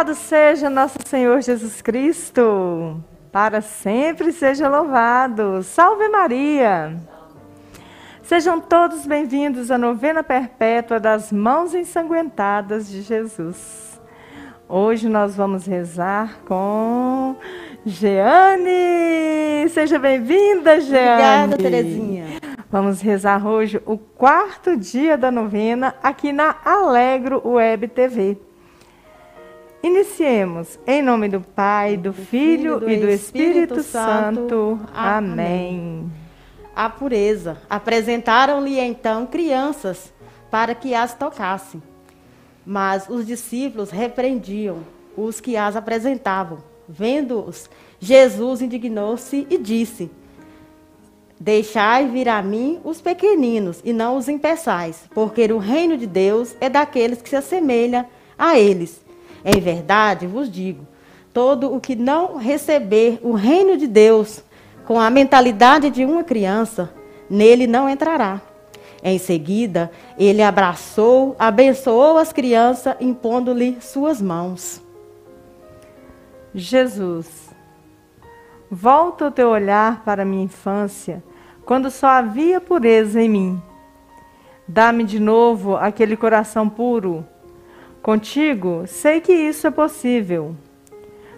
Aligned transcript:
Louvado 0.00 0.14
seja 0.14 0.70
nosso 0.70 0.96
Senhor 1.04 1.42
Jesus 1.42 1.82
Cristo, 1.82 3.04
para 3.30 3.60
sempre 3.60 4.32
seja 4.32 4.66
louvado. 4.66 5.62
Salve 5.62 6.08
Maria! 6.08 6.96
Sejam 8.22 8.62
todos 8.62 9.04
bem-vindos 9.04 9.70
à 9.70 9.76
novena 9.76 10.22
perpétua 10.22 10.98
das 10.98 11.30
mãos 11.30 11.74
ensanguentadas 11.74 12.88
de 12.88 13.02
Jesus. 13.02 14.00
Hoje 14.66 15.06
nós 15.06 15.36
vamos 15.36 15.66
rezar 15.66 16.38
com 16.46 17.36
Jeane. 17.84 19.68
Seja 19.68 19.98
bem-vinda, 19.98 20.80
Jeane. 20.80 21.44
Obrigada, 21.44 21.56
Terezinha. 21.58 22.24
Vamos 22.70 23.02
rezar 23.02 23.46
hoje 23.46 23.82
o 23.84 23.98
quarto 23.98 24.78
dia 24.78 25.18
da 25.18 25.30
novena 25.30 25.94
aqui 26.02 26.32
na 26.32 26.56
Alegro 26.64 27.46
Web 27.46 27.88
TV. 27.88 28.49
Iniciemos 29.82 30.78
em 30.86 31.00
nome 31.00 31.26
do 31.26 31.40
Pai, 31.40 31.96
do, 31.96 32.12
Filho, 32.12 32.86
e 32.86 32.98
do 32.98 33.08
Espírito, 33.08 33.82
Santo. 33.82 34.78
Amém. 34.92 36.12
A 36.76 36.90
pureza. 36.90 37.56
Apresentaram-lhe 37.68 38.78
então 38.78 39.26
crianças 39.26 40.12
para 40.50 40.74
que 40.74 40.94
as 40.94 41.14
tocassem. 41.14 41.82
Mas 42.64 43.08
os 43.08 43.26
discípulos 43.26 43.90
repreendiam 43.90 44.80
os 45.16 45.40
que 45.40 45.56
as 45.56 45.74
apresentavam. 45.74 46.58
Vendo-os, 46.86 47.70
Jesus 47.98 48.60
indignou-se 48.60 49.46
e 49.48 49.56
disse: 49.56 50.10
Deixai 51.38 52.06
vir 52.06 52.28
a 52.28 52.42
mim 52.42 52.78
os 52.84 53.00
pequeninos 53.00 53.80
e 53.82 53.94
não 53.94 54.18
os 54.18 54.28
impeçais, 54.28 55.04
porque 55.14 55.44
o 55.50 55.56
reino 55.56 55.96
de 55.96 56.06
Deus 56.06 56.54
é 56.60 56.68
daqueles 56.68 57.22
que 57.22 57.30
se 57.30 57.36
assemelham 57.36 58.04
a 58.36 58.58
eles. 58.58 59.08
Em 59.44 59.60
verdade 59.60 60.26
vos 60.26 60.50
digo: 60.50 60.86
todo 61.32 61.74
o 61.74 61.80
que 61.80 61.94
não 61.96 62.36
receber 62.36 63.18
o 63.22 63.32
reino 63.32 63.76
de 63.76 63.86
Deus 63.86 64.42
com 64.86 64.98
a 64.98 65.10
mentalidade 65.10 65.90
de 65.90 66.04
uma 66.04 66.24
criança, 66.24 66.92
nele 67.28 67.66
não 67.66 67.88
entrará. 67.88 68.40
Em 69.02 69.18
seguida, 69.18 69.90
ele 70.18 70.42
abraçou, 70.42 71.34
abençoou 71.38 72.18
as 72.18 72.32
crianças, 72.32 72.96
impondo-lhe 73.00 73.78
suas 73.80 74.20
mãos. 74.20 74.82
Jesus, 76.54 77.48
volta 78.70 79.26
o 79.26 79.30
teu 79.30 79.48
olhar 79.48 80.04
para 80.04 80.22
a 80.22 80.26
minha 80.26 80.44
infância, 80.44 81.22
quando 81.64 81.90
só 81.90 82.08
havia 82.08 82.60
pureza 82.60 83.22
em 83.22 83.28
mim. 83.28 83.62
Dá-me 84.68 85.04
de 85.04 85.18
novo 85.18 85.76
aquele 85.76 86.16
coração 86.16 86.68
puro 86.68 87.24
Contigo 88.02 88.84
sei 88.86 89.20
que 89.20 89.32
isso 89.32 89.66
é 89.66 89.70
possível. 89.70 90.56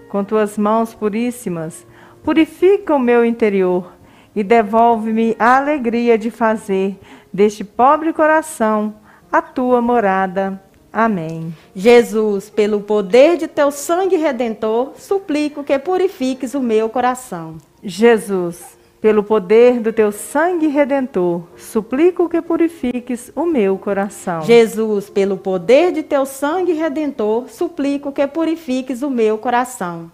Com 0.08 0.22
tuas 0.22 0.56
mãos 0.56 0.94
puríssimas, 0.94 1.86
purifica 2.22 2.94
o 2.94 2.98
meu 2.98 3.24
interior 3.24 3.92
e 4.34 4.44
devolve-me 4.44 5.34
a 5.38 5.56
alegria 5.56 6.16
de 6.16 6.30
fazer 6.30 6.98
deste 7.32 7.64
pobre 7.64 8.12
coração 8.12 8.94
a 9.30 9.42
tua 9.42 9.80
morada. 9.80 10.62
Amém. 10.92 11.54
Jesus, 11.74 12.50
pelo 12.50 12.82
poder 12.82 13.38
de 13.38 13.48
teu 13.48 13.70
sangue 13.70 14.16
redentor, 14.16 14.92
suplico 14.96 15.64
que 15.64 15.78
purifiques 15.78 16.54
o 16.54 16.60
meu 16.60 16.88
coração. 16.90 17.56
Jesus, 17.82 18.76
pelo 19.02 19.24
poder 19.24 19.80
do 19.80 19.92
teu 19.92 20.12
sangue 20.12 20.68
redentor, 20.68 21.42
suplico 21.56 22.28
que 22.28 22.40
purifiques 22.40 23.32
o 23.34 23.44
meu 23.44 23.76
coração. 23.76 24.42
Jesus, 24.42 25.10
pelo 25.10 25.36
poder 25.36 25.90
de 25.90 26.04
teu 26.04 26.24
sangue 26.24 26.72
redentor, 26.72 27.48
suplico 27.48 28.12
que 28.12 28.24
purifiques 28.28 29.02
o 29.02 29.10
meu 29.10 29.36
coração. 29.38 30.08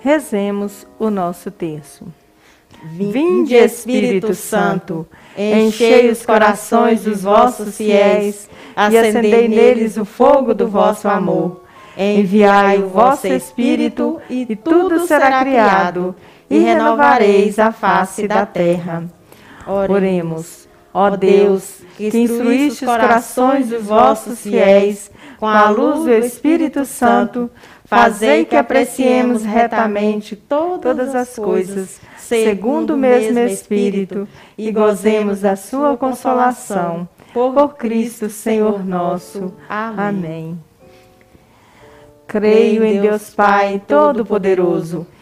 Rezemos 0.00 0.88
o 0.98 1.08
nosso 1.08 1.52
terço. 1.52 2.04
Vinde, 2.82 3.54
Espírito 3.54 4.34
Santo, 4.34 5.06
enchei 5.36 6.10
os 6.10 6.26
corações 6.26 7.04
dos 7.04 7.22
vossos 7.22 7.76
fiéis 7.76 8.50
e 8.90 8.98
acendei 8.98 9.46
neles 9.46 9.96
o 9.96 10.04
fogo 10.04 10.52
do 10.52 10.66
vosso 10.66 11.08
amor. 11.08 11.62
Enviai 11.96 12.78
o 12.78 12.88
vosso 12.88 13.28
Espírito 13.28 14.20
e 14.28 14.56
tudo 14.56 15.06
será 15.06 15.40
criado 15.40 16.14
e 16.50 16.58
renovareis 16.58 17.58
a 17.58 17.72
face 17.72 18.26
da 18.26 18.46
terra. 18.46 19.04
Oremos. 19.66 20.66
Ó 20.92 21.10
Deus, 21.10 21.82
que 21.96 22.06
instruíste 22.06 22.84
os 22.84 22.90
corações 22.90 23.68
dos 23.68 23.84
vossos 23.84 24.40
fiéis 24.40 25.10
com 25.38 25.46
a 25.46 25.68
luz 25.68 26.04
do 26.04 26.12
Espírito 26.12 26.84
Santo, 26.84 27.50
fazei 27.84 28.44
que 28.44 28.56
apreciemos 28.56 29.44
retamente 29.44 30.34
todas 30.34 31.14
as 31.14 31.36
coisas, 31.36 32.00
segundo 32.16 32.94
o 32.94 32.96
mesmo 32.96 33.38
Espírito, 33.40 34.26
e 34.56 34.72
gozemos 34.72 35.42
da 35.42 35.54
sua 35.54 35.96
consolação. 35.96 37.08
Por 37.32 37.76
Cristo, 37.76 38.30
Senhor 38.30 38.84
nosso. 38.84 39.52
Amém. 39.68 40.58
Creio 42.26 42.82
em 42.82 43.00
Deus 43.00 43.30
Pai 43.30 43.80
Todo-Poderoso 43.86 45.06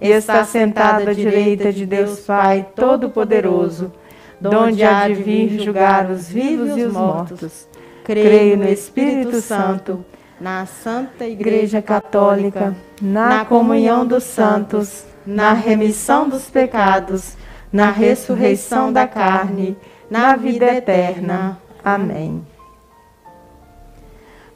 e 0.00 0.10
está 0.10 0.44
sentado 0.44 1.08
à 1.08 1.12
direita 1.12 1.72
de 1.72 1.86
Deus 1.86 2.20
Pai 2.20 2.66
Todo-Poderoso, 2.74 3.92
donde 4.40 4.84
há 4.84 5.08
de 5.08 5.14
vir 5.14 5.60
julgar 5.60 6.10
os 6.10 6.28
vivos 6.28 6.76
e 6.76 6.82
os 6.82 6.92
mortos. 6.92 7.68
Creio 8.04 8.56
no 8.56 8.68
Espírito 8.68 9.40
Santo, 9.40 10.04
na 10.40 10.66
Santa 10.66 11.26
Igreja 11.26 11.80
Católica, 11.80 12.76
na 13.00 13.44
comunhão 13.44 14.06
dos 14.06 14.24
santos, 14.24 15.04
na 15.26 15.52
remissão 15.52 16.28
dos 16.28 16.48
pecados, 16.48 17.36
na 17.72 17.90
ressurreição 17.90 18.92
da 18.92 19.08
carne, 19.08 19.76
na 20.10 20.36
vida 20.36 20.66
eterna. 20.66 21.58
Amém. 21.84 22.44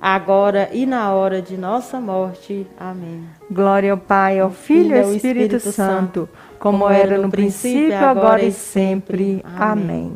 agora 0.00 0.70
e 0.72 0.86
na 0.86 1.12
hora 1.12 1.42
de 1.42 1.56
nossa 1.56 2.00
morte. 2.00 2.66
Amém. 2.78 3.24
Glória 3.50 3.92
ao 3.92 3.98
Pai, 3.98 4.40
ao 4.40 4.50
Filho 4.50 4.96
e 4.96 5.00
ao 5.00 5.14
Espírito, 5.14 5.56
Espírito 5.56 5.72
Santo, 5.72 6.28
como 6.58 6.88
era 6.88 7.18
no 7.18 7.30
princípio, 7.30 7.96
agora 7.96 8.42
e 8.42 8.52
sempre. 8.52 9.44
Amém. 9.44 10.12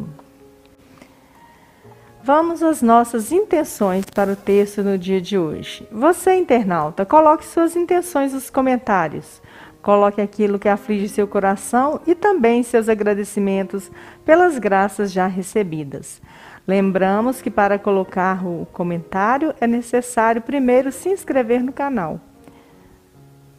Vamos 2.26 2.62
às 2.62 2.80
nossas 2.80 3.30
intenções 3.30 4.06
para 4.06 4.32
o 4.32 4.36
texto 4.36 4.82
no 4.82 4.96
dia 4.96 5.20
de 5.20 5.36
hoje. 5.36 5.86
Você, 5.92 6.34
internauta, 6.34 7.04
coloque 7.04 7.44
suas 7.44 7.76
intenções 7.76 8.32
nos 8.32 8.48
comentários. 8.48 9.42
Coloque 9.82 10.22
aquilo 10.22 10.58
que 10.58 10.66
aflige 10.66 11.10
seu 11.10 11.28
coração 11.28 12.00
e 12.06 12.14
também 12.14 12.62
seus 12.62 12.88
agradecimentos 12.88 13.90
pelas 14.24 14.58
graças 14.58 15.12
já 15.12 15.26
recebidas. 15.26 16.22
Lembramos 16.66 17.42
que 17.42 17.50
para 17.50 17.78
colocar 17.78 18.44
o 18.46 18.66
comentário 18.72 19.54
é 19.60 19.66
necessário 19.66 20.40
primeiro 20.40 20.90
se 20.90 21.10
inscrever 21.10 21.62
no 21.62 21.72
canal, 21.72 22.18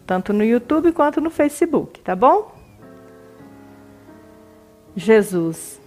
tanto 0.08 0.34
no 0.34 0.44
YouTube 0.44 0.92
quanto 0.92 1.22
no 1.22 1.30
Facebook, 1.30 2.02
tá 2.02 2.16
bom? 2.16 2.52
Jesus, 4.96 5.80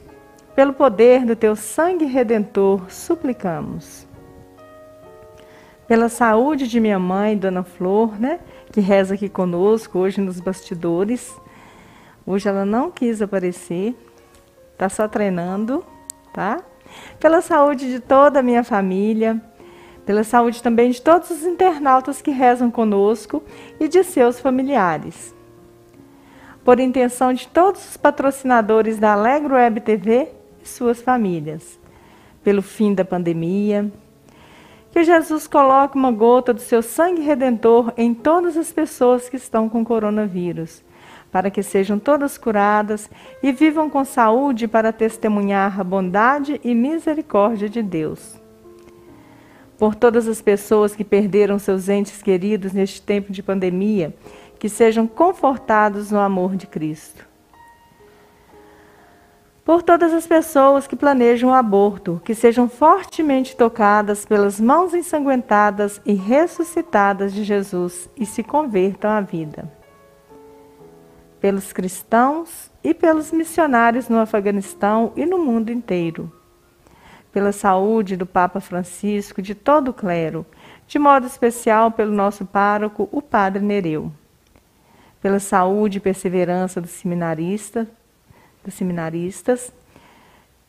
pelo 0.55 0.73
poder 0.73 1.25
do 1.25 1.35
teu 1.35 1.57
sangue 1.57 2.05
redentor, 2.05 2.89
suplicamos. 2.89 4.07
Pela 5.89 6.09
saúde 6.09 6.69
de 6.69 6.79
minha 6.79 6.99
mãe, 6.99 7.37
Dona 7.37 7.65
Flor, 7.65 8.21
né, 8.21 8.39
que 8.71 8.81
reza 8.81 9.15
aqui 9.15 9.29
conosco 9.29 9.99
hoje 9.99 10.21
nos 10.21 10.39
bastidores. 10.39 11.35
Hoje 12.27 12.49
ela 12.49 12.65
não 12.65 12.91
quis 12.91 13.23
aparecer, 13.23 13.97
tá 14.77 14.89
só 14.89 15.09
treinando, 15.09 15.83
tá? 16.33 16.63
Pela 17.19 17.41
saúde 17.41 17.91
de 17.91 18.01
toda 18.01 18.41
a 18.41 18.43
minha 18.43 18.65
família, 18.65 19.41
pela 20.07 20.25
saúde 20.25 20.63
também 20.63 20.91
de 20.91 21.03
todos 21.03 21.31
os 21.31 21.45
internautas 21.45 22.23
que 22.23 22.31
rezam 22.31 22.71
conosco 22.71 23.43
e 23.79 23.89
de 23.89 24.03
seus 24.03 24.41
familiares 24.41 25.37
por 26.69 26.81
intenção 26.81 27.33
de 27.33 27.49
todos 27.49 27.83
os 27.89 27.97
patrocinadores 27.97 28.99
da 28.99 29.15
Alegro 29.15 29.55
Web 29.55 29.81
TV 29.81 30.29
e 30.63 30.69
suas 30.69 31.01
famílias, 31.01 31.81
pelo 32.45 32.61
fim 32.61 32.93
da 32.93 33.07
pandemia. 33.07 33.91
Que 34.93 35.03
Jesus 35.03 35.47
coloque 35.47 35.97
uma 35.97 36.13
gota 36.13 36.53
do 36.53 36.61
seu 36.61 36.83
sangue 36.83 37.23
redentor 37.23 37.91
em 37.97 38.13
todas 38.13 38.55
as 38.55 38.71
pessoas 38.71 39.31
que 39.31 39.37
estão 39.37 39.67
com 39.67 39.83
coronavírus, 39.83 40.85
para 41.31 41.51
que 41.51 41.63
sejam 41.63 41.99
todas 41.99 42.39
curadas 42.39 43.11
e 43.43 43.53
vivam 43.53 43.91
com 43.91 44.05
saúde 44.05 44.67
para 44.67 44.93
testemunhar 44.93 45.81
a 45.81 45.85
bondade 45.85 46.61
e 46.65 46.75
misericórdia 46.75 47.69
de 47.69 47.83
Deus. 47.83 48.41
Por 49.79 49.95
todas 49.95 50.27
as 50.27 50.41
pessoas 50.43 50.97
que 50.97 51.05
perderam 51.05 51.59
seus 51.59 51.89
entes 51.89 52.21
queridos 52.23 52.73
neste 52.73 53.01
tempo 53.01 53.33
de 53.33 53.43
pandemia 53.43 54.15
que 54.59 54.69
sejam 54.69 55.07
confortados 55.07 56.11
no 56.11 56.19
amor 56.19 56.57
de 56.57 56.67
Cristo. 56.67 57.27
Por 59.65 59.83
todas 59.83 60.15
as 60.15 60.27
pessoas 60.27 60.87
que 60.87 60.97
planejam 60.97 61.51
o 61.51 61.55
aborto, 61.55 62.21
que 62.25 62.35
sejam 62.35 62.69
fortemente 62.69 63.55
tocadas 63.55 64.25
pelas 64.25 64.59
mãos 64.59 64.95
ensanguentadas 64.95 66.01
e 66.07 66.15
ressuscitadas 66.15 67.35
de 67.35 67.45
Jesus 67.45 68.09
e 68.17 68.25
se 68.25 68.43
convertam 68.43 69.11
à 69.11 69.21
vida. 69.21 69.78
Pelos 71.41 71.73
cristãos 71.73 72.71
e 72.83 72.93
pelos 72.93 73.33
missionários 73.33 74.09
no 74.09 74.19
Afeganistão 74.19 75.13
e 75.17 75.25
no 75.25 75.39
mundo 75.39 75.71
inteiro. 75.71 76.33
Pela 77.33 77.53
saúde 77.53 78.17
do 78.17 78.27
Papa 78.27 78.61
Francisco, 78.61 79.41
de 79.41 79.55
todo 79.55 79.89
o 79.89 79.95
clero, 79.95 80.45
de 80.87 80.99
modo 80.99 81.27
especial 81.27 81.91
pelo 81.91 82.13
nosso 82.13 82.45
pároco, 82.45 83.09
o 83.13 83.23
Padre 83.23 83.63
Nereu 83.63 84.13
pela 85.21 85.41
saúde 85.41 85.99
e 85.99 86.01
perseverança 86.01 86.81
dos 86.81 86.91
seminaristas, 86.91 87.89
dos 88.65 88.75
seminaristas, 88.75 89.73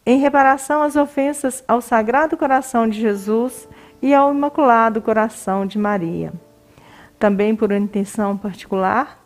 em 0.05 0.19
reparação 0.19 0.81
às 0.81 0.95
ofensas 0.95 1.63
ao 1.67 1.81
Sagrado 1.81 2.35
Coração 2.35 2.87
de 2.87 2.99
Jesus 2.99 3.67
e 4.01 4.13
ao 4.13 4.33
Imaculado 4.33 5.01
Coração 5.01 5.65
de 5.65 5.77
Maria. 5.77 6.33
Também 7.19 7.55
por 7.55 7.71
uma 7.71 7.77
intenção 7.77 8.37
particular 8.37 9.18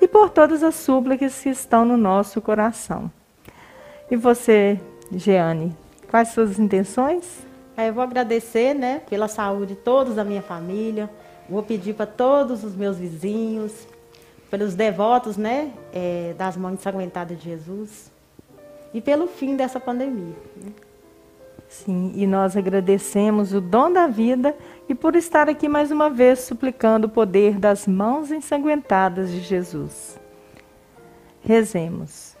e 0.00 0.08
por 0.08 0.30
todas 0.30 0.62
as 0.62 0.74
súplicas 0.74 1.40
que 1.40 1.48
estão 1.48 1.84
no 1.84 1.96
nosso 1.96 2.40
coração. 2.40 3.10
E 4.10 4.16
você, 4.16 4.80
Jeane, 5.12 5.76
quais 6.08 6.28
suas 6.28 6.58
intenções? 6.58 7.44
É, 7.76 7.88
eu 7.88 7.94
vou 7.94 8.02
agradecer, 8.02 8.74
né, 8.74 9.02
pela 9.08 9.28
saúde 9.28 9.74
de 9.74 9.80
todos 9.80 10.14
da 10.14 10.24
minha 10.24 10.42
família. 10.42 11.10
Vou 11.48 11.62
pedir 11.62 11.94
para 11.94 12.06
todos 12.06 12.64
os 12.64 12.74
meus 12.74 12.96
vizinhos, 12.96 13.72
pelos 14.50 14.74
devotos 14.74 15.36
né, 15.36 15.72
é, 15.92 16.34
das 16.38 16.56
mãos 16.56 16.74
ensanguentadas 16.74 17.38
de 17.38 17.44
Jesus 17.44 18.10
e 18.94 19.00
pelo 19.00 19.26
fim 19.26 19.56
dessa 19.56 19.78
pandemia. 19.78 20.34
Né? 20.56 20.72
Sim, 21.68 22.12
e 22.14 22.26
nós 22.26 22.56
agradecemos 22.56 23.52
o 23.52 23.60
dom 23.60 23.92
da 23.92 24.06
vida 24.06 24.54
e 24.88 24.94
por 24.94 25.16
estar 25.16 25.48
aqui 25.48 25.68
mais 25.68 25.90
uma 25.90 26.08
vez 26.08 26.40
suplicando 26.40 27.06
o 27.06 27.10
poder 27.10 27.58
das 27.58 27.86
mãos 27.86 28.30
ensanguentadas 28.30 29.30
de 29.30 29.40
Jesus. 29.40 30.18
Rezemos. 31.42 32.36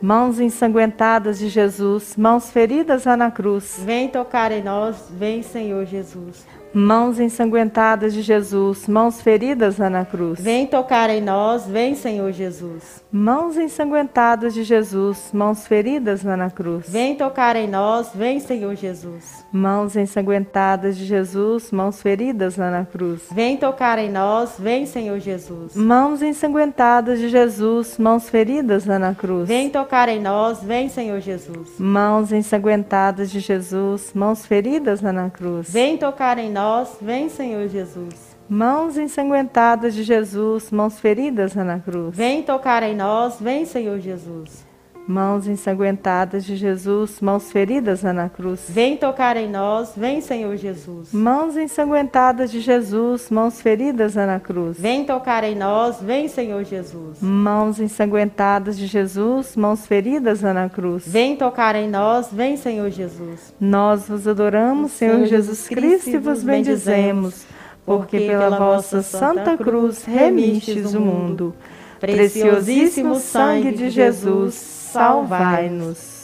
Mãos 0.00 0.40
ensanguentadas 0.40 1.38
de 1.38 1.48
Jesus, 1.48 2.16
mãos 2.16 2.50
feridas 2.50 3.04
lá 3.04 3.16
na 3.16 3.30
cruz. 3.30 3.80
Vem 3.84 4.08
tocar 4.08 4.50
em 4.50 4.62
nós, 4.62 5.08
vem 5.10 5.42
Senhor 5.42 5.84
Jesus. 5.86 6.44
Mãos 6.74 7.20
ensanguentadas 7.20 8.14
de 8.14 8.22
Jesus, 8.22 8.88
mãos 8.88 9.20
feridas 9.20 9.76
lá 9.76 9.90
na 9.90 10.06
cruz. 10.06 10.40
Vem 10.40 10.66
tocar 10.66 11.10
em 11.10 11.20
nós, 11.20 11.66
vem 11.66 11.94
Senhor 11.94 12.32
Jesus. 12.32 13.04
Mãos 13.12 13.58
ensanguentadas 13.58 14.54
de 14.54 14.64
Jesus, 14.64 15.28
mãos 15.34 15.66
feridas 15.66 16.22
lá 16.22 16.34
na 16.34 16.48
cruz. 16.48 16.88
Vem 16.88 17.14
tocar 17.14 17.56
em 17.56 17.68
nós, 17.68 18.12
vem 18.14 18.40
Senhor 18.40 18.74
Jesus. 18.74 19.44
Mãos 19.52 19.96
ensanguentadas 19.96 20.96
de 20.96 21.04
Jesus, 21.04 21.70
mãos 21.70 22.00
feridas 22.00 22.56
lá 22.56 22.70
na 22.70 22.86
cruz. 22.86 23.20
Vem 23.30 23.58
tocar 23.58 23.98
em 23.98 24.10
nós, 24.10 24.54
vem 24.58 24.86
Senhor 24.86 25.18
Jesus. 25.18 25.76
Mãos 25.76 26.22
ensanguentadas 26.22 27.18
de 27.18 27.28
Jesus, 27.28 27.98
mãos 27.98 28.30
feridas 28.30 28.86
lá 28.86 28.98
na 28.98 29.14
cruz. 29.14 29.46
Vem 29.46 29.68
tocar 29.68 30.08
em 30.08 30.22
nós, 30.22 30.62
vem 30.62 30.88
Senhor 30.88 31.20
Jesus. 31.20 31.78
Mãos 31.78 32.32
ensanguentadas 32.32 33.30
de 33.30 33.40
Jesus, 33.40 34.14
mãos 34.14 34.46
feridas 34.46 35.02
lá 35.02 35.12
na 35.12 35.28
cruz. 35.28 35.70
Vem 35.70 35.98
tocar 35.98 36.38
em 36.38 36.50
nós 36.50 36.61
nós, 36.62 36.96
vem 37.00 37.28
Senhor 37.28 37.66
Jesus. 37.66 38.36
Mãos 38.48 38.96
ensanguentadas 38.96 39.94
de 39.94 40.04
Jesus, 40.04 40.70
mãos 40.70 41.00
feridas 41.00 41.56
na 41.56 41.80
cruz. 41.80 42.16
Vem 42.16 42.40
tocar 42.42 42.84
em 42.84 42.94
nós, 42.94 43.40
vem 43.40 43.64
Senhor 43.64 43.98
Jesus. 43.98 44.64
Mãos 45.06 45.48
ensanguentadas 45.48 46.44
de 46.44 46.54
Jesus, 46.54 47.20
mãos 47.20 47.50
feridas 47.50 48.04
na 48.04 48.28
cruz. 48.28 48.66
Vem 48.68 48.96
tocar 48.96 49.36
em 49.36 49.50
nós, 49.50 49.94
vem 49.96 50.20
Senhor 50.20 50.56
Jesus. 50.56 51.12
Mãos 51.12 51.56
ensanguentadas 51.56 52.52
de 52.52 52.60
Jesus, 52.60 53.28
mãos 53.28 53.60
feridas 53.60 54.14
na 54.14 54.38
cruz. 54.38 54.78
Vem 54.78 55.04
tocar 55.04 55.42
em 55.42 55.56
nós, 55.56 56.00
vem 56.00 56.28
Senhor 56.28 56.62
Jesus. 56.64 57.20
Mãos 57.20 57.80
ensanguentadas 57.80 58.78
de 58.78 58.86
Jesus, 58.86 59.56
mãos 59.56 59.86
feridas 59.86 60.40
na 60.42 60.68
cruz. 60.68 61.02
Vem 61.06 61.34
tocar 61.34 61.74
em 61.74 61.88
nós, 61.90 62.28
vem 62.30 62.56
Senhor 62.56 62.88
Jesus. 62.88 63.52
Nós 63.60 64.08
vos 64.08 64.28
adoramos, 64.28 64.92
Senhor, 64.92 65.14
Senhor 65.14 65.26
Jesus 65.26 65.68
Cristo, 65.68 66.10
e 66.10 66.18
vos 66.18 66.44
bendizemos, 66.44 67.44
porque 67.84 68.20
pela 68.20 68.56
vossa 68.56 69.02
santa 69.02 69.56
cruz 69.56 70.04
remistes 70.04 70.94
o 70.94 71.00
mundo. 71.00 71.52
Preciosíssimo 71.98 73.16
sangue 73.16 73.72
de 73.72 73.90
Jesus 73.90 74.81
salvai-nos. 74.92 76.21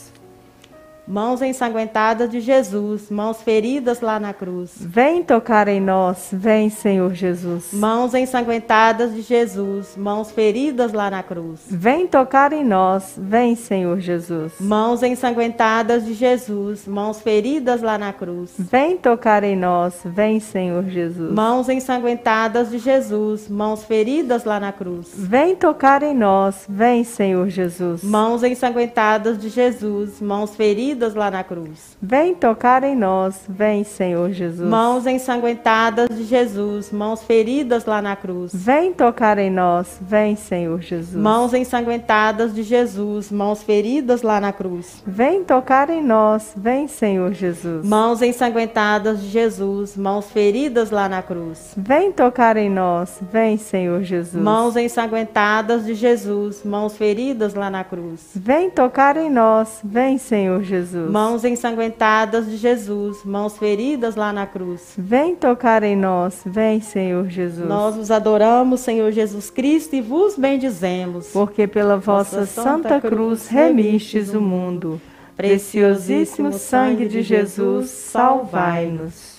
Mãos 1.08 1.40
ensanguentadas 1.40 2.30
de 2.30 2.38
Jesus, 2.38 3.10
mãos 3.10 3.40
feridas 3.40 4.02
lá 4.02 4.20
na 4.20 4.34
cruz. 4.34 4.72
Vem 4.78 5.22
tocar 5.22 5.66
em 5.66 5.80
nós, 5.80 6.28
vem, 6.30 6.68
Senhor 6.68 7.14
Jesus. 7.14 7.72
Mãos 7.72 8.12
ensanguentadas 8.12 9.14
de 9.14 9.22
Jesus, 9.22 9.96
mãos 9.96 10.30
feridas 10.30 10.92
lá 10.92 11.10
na 11.10 11.22
cruz. 11.22 11.62
Vem 11.70 12.06
tocar 12.06 12.52
em 12.52 12.62
nós, 12.62 13.14
vem, 13.16 13.56
Senhor 13.56 13.98
Jesus. 14.00 14.52
Mãos 14.60 15.02
ensanguentadas 15.02 16.04
de 16.04 16.12
Jesus, 16.12 16.86
mãos 16.86 17.22
feridas 17.22 17.80
lá 17.80 17.96
na 17.96 18.12
cruz. 18.12 18.52
Vem 18.58 18.98
tocar 18.98 19.42
em 19.42 19.56
nós, 19.56 20.02
vem, 20.04 20.38
Senhor 20.38 20.84
Jesus. 20.90 21.32
Mãos 21.32 21.70
ensanguentadas 21.70 22.68
de 22.68 22.76
Jesus, 22.76 23.48
mãos 23.48 23.82
feridas 23.82 24.44
lá 24.44 24.60
na 24.60 24.72
cruz. 24.72 25.08
Vem 25.16 25.56
tocar 25.56 26.02
em 26.02 26.14
nós, 26.14 26.66
vem, 26.68 27.02
Senhor 27.02 27.48
Jesus. 27.48 28.04
Mãos 28.04 28.44
ensanguentadas 28.44 29.38
de 29.38 29.48
Jesus, 29.48 30.20
mãos 30.20 30.54
feridas 30.54 30.97
feridas 30.98 31.14
lá 31.14 31.30
na 31.30 31.44
cruz. 31.44 31.96
Vem 32.02 32.34
tocar 32.34 32.82
em 32.82 32.96
nós, 32.96 33.42
vem, 33.48 33.84
Senhor 33.84 34.30
Jesus. 34.32 34.68
Mãos 34.68 35.06
ensanguentadas 35.06 36.08
de 36.08 36.24
Jesus, 36.24 36.90
mãos 36.90 37.22
feridas 37.22 37.84
lá 37.84 38.02
na 38.02 38.16
cruz. 38.16 38.52
Vem 38.52 38.92
tocar 38.92 39.38
em 39.38 39.50
nós, 39.50 39.98
vem, 40.00 40.34
Senhor 40.34 40.80
Jesus. 40.80 41.14
Mãos 41.14 41.54
ensanguentadas 41.54 42.52
de 42.52 42.62
Jesus, 42.64 43.30
mãos 43.30 43.62
feridas 43.62 44.22
lá 44.22 44.40
na 44.40 44.52
cruz. 44.52 45.02
Vem 45.06 45.44
tocar 45.44 45.88
em 45.88 46.02
nós, 46.02 46.52
vem, 46.56 46.88
Senhor 46.88 47.32
Jesus. 47.32 47.86
Mãos 47.86 48.20
ensanguentadas 48.20 49.20
de 49.20 49.28
Jesus, 49.28 49.96
mãos 49.96 50.30
feridas 50.30 50.90
lá 50.90 51.08
na 51.08 51.22
cruz. 51.22 51.74
Vem 51.76 52.10
tocar 52.10 52.56
em 52.56 52.68
nós, 52.68 53.18
vem, 53.30 53.56
Senhor 53.56 54.02
Jesus. 54.02 54.42
Mãos 54.42 54.76
ensanguentadas 54.76 55.86
de 55.86 55.94
Jesus, 55.94 56.64
mãos 56.64 56.96
feridas 56.96 57.54
lá 57.54 57.70
na 57.70 57.84
cruz. 57.84 58.30
Vem 58.34 58.68
tocar 58.68 59.16
em 59.16 59.30
nós, 59.30 59.80
vem, 59.84 60.18
Senhor 60.18 60.62
Jesus. 60.62 60.87
Jesus. 60.88 61.10
Mãos 61.10 61.44
ensanguentadas 61.44 62.46
de 62.46 62.56
Jesus, 62.56 63.24
mãos 63.24 63.58
feridas 63.58 64.16
lá 64.16 64.32
na 64.32 64.46
cruz. 64.46 64.94
Vem 64.96 65.34
tocar 65.36 65.82
em 65.82 65.96
nós, 65.96 66.42
vem, 66.44 66.80
Senhor 66.80 67.28
Jesus. 67.28 67.68
Nós 67.68 67.96
vos 67.96 68.10
adoramos, 68.10 68.80
Senhor 68.80 69.12
Jesus 69.12 69.50
Cristo, 69.50 69.94
e 69.94 70.00
vos 70.00 70.36
bendizemos. 70.36 71.28
Porque 71.28 71.66
pela 71.66 71.96
vossa 71.96 72.46
santa 72.46 73.00
cruz 73.00 73.48
remistes 73.48 74.34
o 74.34 74.40
mundo. 74.40 75.00
Preciosíssimo 75.36 76.52
sangue 76.52 77.06
de 77.06 77.22
Jesus, 77.22 77.90
salvai-nos. 77.90 79.37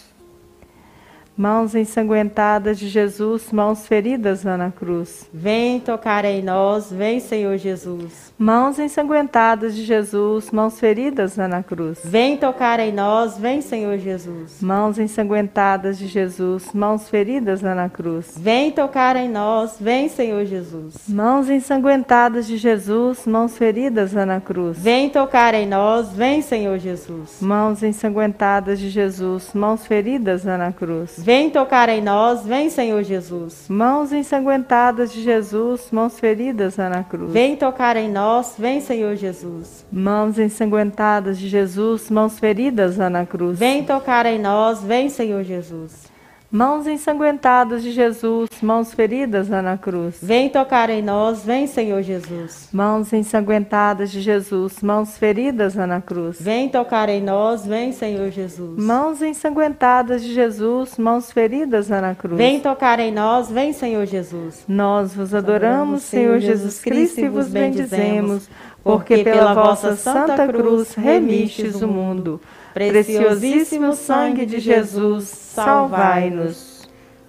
Mãos 1.39 1.73
ensanguentadas 1.73 2.77
de 2.77 2.89
Jesus, 2.89 3.49
mãos 3.49 3.87
feridas 3.87 4.43
lá 4.43 4.57
na 4.57 4.71
cruz. 4.71 5.25
Vem 5.33 5.79
tocar 5.79 6.25
em 6.25 6.43
nós, 6.43 6.91
vem, 6.91 7.21
Senhor 7.21 7.55
Jesus. 7.55 8.33
Mãos 8.37 8.77
ensanguentadas 8.77 9.73
de 9.73 9.85
Jesus, 9.85 10.51
mãos 10.51 10.77
feridas 10.77 11.37
lá 11.37 11.47
na 11.47 11.63
cruz. 11.63 11.99
Vem 12.03 12.35
tocar 12.35 12.81
em 12.81 12.91
nós, 12.91 13.37
vem, 13.37 13.61
Senhor 13.61 13.97
Jesus. 13.97 14.61
Mãos 14.61 14.99
ensanguentadas 14.99 15.97
de 15.97 16.07
Jesus, 16.07 16.73
mãos 16.73 17.07
feridas 17.07 17.61
lá 17.61 17.73
na 17.73 17.87
cruz. 17.87 18.33
Vem 18.37 18.69
tocar 18.71 19.15
em 19.15 19.29
nós, 19.29 19.77
vem, 19.79 20.09
Senhor 20.09 20.43
Jesus. 20.43 21.07
Mãos 21.07 21.49
ensanguentadas 21.49 22.47
de 22.47 22.57
Jesus, 22.57 23.25
mãos 23.25 23.57
feridas 23.57 24.11
lá 24.11 24.25
na 24.25 24.41
cruz. 24.41 24.77
Vem 24.77 25.09
tocar 25.09 25.53
em 25.53 25.65
nós, 25.65 26.09
vem, 26.11 26.41
Senhor 26.41 26.77
Jesus. 26.79 27.37
Mãos 27.39 27.81
ensanguentadas 27.81 28.77
de 28.77 28.89
Jesus, 28.89 29.53
mãos 29.53 29.87
feridas 29.87 30.43
lá 30.43 30.57
na 30.57 30.73
cruz. 30.73 31.28
Vem 31.29 31.51
tocar 31.51 31.89
em 31.89 32.01
nós, 32.01 32.43
vem, 32.43 32.71
Senhor 32.71 33.03
Jesus. 33.03 33.67
Mãos 33.69 34.11
ensanguentadas 34.11 35.13
de 35.13 35.21
Jesus, 35.21 35.91
mãos 35.91 36.19
feridas 36.19 36.75
na 36.75 37.03
cruz. 37.03 37.31
Vem 37.31 37.55
tocar 37.55 37.95
em 37.97 38.09
nós, 38.11 38.55
vem, 38.57 38.81
Senhor 38.81 39.15
Jesus. 39.15 39.85
Mãos 39.91 40.39
ensanguentadas 40.39 41.37
de 41.37 41.47
Jesus, 41.47 42.09
mãos 42.09 42.39
feridas 42.39 42.97
na 42.97 43.27
cruz. 43.27 43.59
Vem 43.59 43.83
tocar 43.83 44.25
em 44.25 44.39
nós, 44.39 44.81
vem, 44.81 45.07
Senhor 45.07 45.43
Jesus. 45.43 46.09
Mãos 46.51 46.87
ensanguentadas 46.87 47.83
de 47.83 47.91
Jesus, 47.91 48.49
mãos 48.59 48.91
feridas 48.91 49.47
na 49.47 49.77
cruz. 49.77 50.17
Vem 50.19 50.49
tocar 50.49 50.89
em 50.89 50.99
nós, 50.99 51.45
vem, 51.45 51.67
Senhor 51.67 52.01
Jesus. 52.01 52.69
Mãos 52.73 53.13
ensanguentadas 53.13 54.09
de 54.09 54.19
Jesus, 54.19 54.81
mãos 54.81 55.15
feridas 55.15 55.75
na 55.75 56.01
cruz. 56.01 56.41
Vem 56.41 56.67
tocar 56.67 57.07
em 57.07 57.21
nós, 57.21 57.67
vem, 57.67 57.91
Senhor 57.91 58.31
Jesus. 58.31 58.83
Mãos 58.83 59.21
ensanguentadas 59.21 60.23
de 60.23 60.33
Jesus, 60.33 60.97
mãos 60.97 61.31
feridas 61.31 61.87
na 61.87 62.15
cruz. 62.15 62.37
Vem 62.39 62.59
tocar 62.59 62.99
em 62.99 63.11
nós, 63.11 63.51
vem, 63.51 63.71
Senhor 63.71 64.07
Jesus. 64.07 64.63
Nós 64.67 65.13
vos 65.13 65.35
adoramos, 65.35 66.01
Senhor 66.01 66.39
Jesus 66.39 66.81
Cristo, 66.81 67.19
e 67.19 67.29
vos 67.29 67.47
bendizemos, 67.47 68.49
porque 68.83 69.23
pela 69.23 69.53
vossa 69.53 69.95
santa 69.95 70.47
cruz 70.47 70.95
remistes 70.95 71.79
o 71.79 71.87
mundo. 71.87 72.41
Preciosíssimo 72.87 73.93
sangue 73.93 74.45
de 74.45 74.59
Jesus, 74.59 75.27
salvai-nos. 75.27 76.87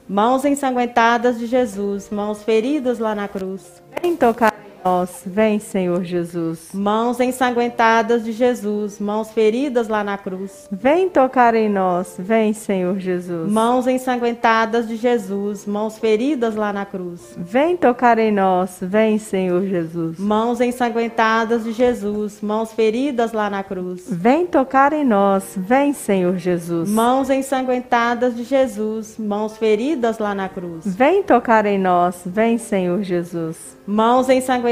Mãos 0.08 0.44
ensanguentadas 0.44 1.38
de 1.38 1.46
Jesus, 1.46 2.08
mãos 2.10 2.42
feridas 2.42 2.98
lá 2.98 3.14
na 3.14 3.26
cruz. 3.28 3.82
Vem 4.02 4.16
tocar 4.16 4.49
nós, 4.84 5.22
vem, 5.26 5.58
Senhor 5.58 6.02
Jesus. 6.04 6.70
Mãos 6.72 7.20
ensanguentadas 7.20 8.24
de 8.24 8.32
Jesus, 8.32 8.98
mãos 8.98 9.30
feridas 9.30 9.88
lá 9.88 10.02
na 10.02 10.16
cruz. 10.16 10.68
Vem 10.70 11.08
tocar 11.08 11.54
em 11.54 11.68
nós, 11.68 12.16
vem, 12.18 12.52
Senhor 12.52 12.98
Jesus. 12.98 13.50
Mãos 13.50 13.86
ensanguentadas 13.86 14.88
de 14.88 14.96
Jesus, 14.96 15.66
mãos 15.66 15.98
feridas 15.98 16.54
lá 16.54 16.72
na 16.72 16.86
cruz. 16.86 17.34
Vem 17.36 17.76
tocar 17.76 18.18
em 18.18 18.32
nós, 18.32 18.78
vem, 18.80 19.18
Senhor 19.18 19.62
Jesus. 19.66 20.18
Mãos 20.18 20.60
ensanguentadas 20.60 21.64
de 21.64 21.72
Jesus, 21.72 22.40
mãos 22.40 22.72
feridas 22.72 23.32
lá 23.32 23.50
na 23.50 23.62
cruz. 23.62 24.04
Vem 24.08 24.46
tocar 24.46 24.92
em 24.92 25.04
nós, 25.04 25.54
vem, 25.56 25.92
Senhor 25.92 26.36
Jesus. 26.36 26.88
Mãos 26.88 27.28
ensanguentadas 27.28 28.34
de 28.34 28.44
Jesus, 28.44 29.16
mãos 29.18 29.56
feridas 29.56 30.18
lá 30.18 30.34
na 30.34 30.48
cruz. 30.48 30.84
Vem 30.86 31.22
tocar 31.22 31.66
em 31.66 31.78
nós, 31.78 32.22
vem, 32.24 32.56
Senhor 32.56 33.02
Jesus. 33.02 33.76
Mãos 33.86 34.28
ensanguentadas 34.28 34.69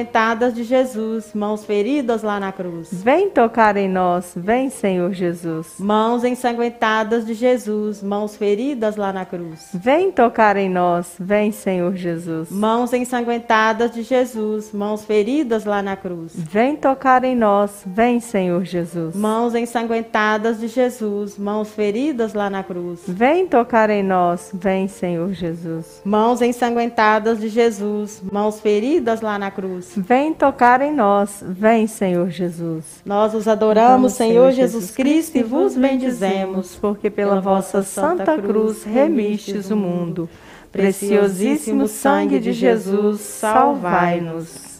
de 0.54 0.64
Jesus, 0.64 1.32
mãos 1.34 1.64
feridas 1.64 2.22
lá 2.22 2.38
na 2.38 2.52
cruz. 2.52 2.88
Vem 2.92 3.30
tocar 3.30 3.76
em 3.76 3.88
nós, 3.88 4.32
vem, 4.36 4.70
Senhor 4.70 5.12
Jesus. 5.12 5.74
Mãos 5.78 6.24
ensanguentadas 6.24 7.26
de 7.26 7.34
Jesus, 7.34 8.02
mãos 8.02 8.36
feridas 8.36 8.96
lá 8.96 9.12
na 9.12 9.24
cruz. 9.24 9.70
Vem 9.74 10.12
tocar 10.12 10.56
em 10.56 10.68
nós, 10.68 11.14
vem, 11.18 11.52
Senhor 11.52 11.94
Jesus. 11.96 12.50
Mãos 12.50 12.92
ensanguentadas 12.92 13.92
de 13.92 14.02
Jesus, 14.02 14.72
mãos 14.72 15.04
feridas 15.04 15.64
lá 15.64 15.82
na 15.82 15.96
cruz. 15.96 16.32
Vem 16.34 16.76
tocar 16.76 17.24
em 17.24 17.36
nós, 17.36 17.82
vem, 17.86 18.20
Senhor 18.20 18.64
Jesus. 18.64 19.14
Mãos 19.14 19.54
ensanguentadas 19.54 20.60
de 20.60 20.68
Jesus, 20.68 21.38
mãos 21.38 21.72
feridas 21.72 22.34
lá 22.34 22.50
na 22.50 22.62
cruz. 22.62 23.00
Vem 23.06 23.46
tocar 23.46 23.90
em 23.90 24.02
nós, 24.02 24.50
vem, 24.52 24.88
Senhor 24.88 25.32
Jesus. 25.32 26.00
Mãos 26.04 26.42
ensanguentadas 26.42 27.40
de 27.40 27.48
Jesus, 27.48 28.22
mãos 28.30 28.60
feridas 28.60 29.20
lá 29.20 29.38
na 29.38 29.50
cruz. 29.50 29.87
Vem 29.96 30.32
tocar 30.32 30.80
em 30.80 30.94
nós, 30.94 31.42
vem, 31.46 31.86
Senhor 31.86 32.30
Jesus. 32.30 33.02
Nós 33.04 33.34
os 33.34 33.48
adoramos, 33.48 34.12
Senhor 34.12 34.52
Jesus 34.52 34.90
Cristo, 34.90 35.36
e 35.36 35.42
vos 35.42 35.76
bendizemos, 35.76 36.76
porque 36.76 37.10
pela 37.10 37.40
vossa 37.40 37.82
santa 37.82 38.36
cruz 38.36 38.84
remistes 38.84 39.70
o 39.70 39.76
mundo. 39.76 40.28
Preciosíssimo 40.70 41.88
sangue 41.88 42.38
de 42.38 42.52
Jesus, 42.52 43.20
salvai-nos. 43.20 44.77